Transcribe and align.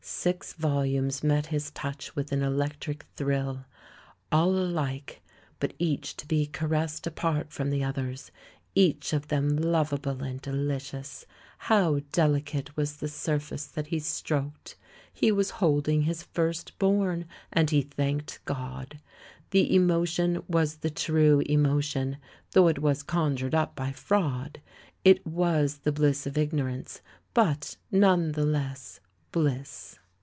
Six 0.03 0.53
volumes 0.53 1.23
met 1.23 1.47
his 1.47 1.69
touch 1.71 2.15
with 2.15 2.31
an 2.31 2.41
electric 2.41 3.05
thrill— 3.15 3.65
all 4.31 4.49
alike, 4.55 5.21
but 5.59 5.73
each 5.77 6.15
to 6.17 6.27
be 6.27 6.47
caressed 6.47 7.05
apart 7.05 7.51
from 7.51 7.69
the 7.69 7.83
others, 7.83 8.31
each 8.73 9.13
of 9.13 9.27
them 9.27 9.55
lovable 9.55 10.23
and 10.23 10.41
delicious. 10.41 11.27
How 11.59 11.99
deli 12.11 12.41
cate 12.41 12.75
was 12.75 12.97
the 12.97 13.07
surface 13.07 13.67
that 13.67 13.87
he 13.87 13.99
stroked! 13.99 14.75
He 15.13 15.31
was 15.31 15.51
holding 15.61 16.03
his 16.03 16.23
firstborn— 16.23 17.25
and 17.53 17.69
he 17.69 17.81
thanked 17.83 18.43
God. 18.45 18.99
The 19.51 19.73
emotion 19.75 20.43
was 20.47 20.77
the 20.77 20.89
true 20.91 21.41
emotion, 21.45 22.17
though 22.51 22.67
it 22.67 22.79
was 22.79 23.03
con 23.03 23.37
jured 23.37 23.53
up 23.53 23.75
by 23.75 23.91
fraud; 23.91 24.61
it 25.05 25.25
was 25.27 25.79
the 25.79 25.91
bliss 25.91 26.25
of 26.25 26.39
ignorance, 26.39 27.01
but, 27.35 27.77
none 27.91 28.31
the 28.33 28.45
less, 28.45 28.99
bliss. 29.31 29.97